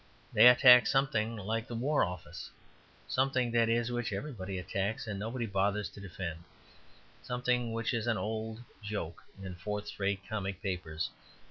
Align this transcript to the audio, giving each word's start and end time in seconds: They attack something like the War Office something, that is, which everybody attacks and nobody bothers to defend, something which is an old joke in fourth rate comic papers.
They 0.33 0.47
attack 0.47 0.87
something 0.87 1.37
like 1.37 1.67
the 1.67 1.75
War 1.75 2.03
Office 2.03 2.49
something, 3.07 3.51
that 3.51 3.69
is, 3.69 3.91
which 3.91 4.11
everybody 4.11 4.57
attacks 4.57 5.05
and 5.05 5.19
nobody 5.19 5.45
bothers 5.45 5.89
to 5.89 5.99
defend, 6.01 6.43
something 7.21 7.71
which 7.71 7.93
is 7.93 8.07
an 8.07 8.17
old 8.17 8.63
joke 8.81 9.21
in 9.43 9.53
fourth 9.53 9.99
rate 9.99 10.21
comic 10.27 10.59
papers. 10.63 11.11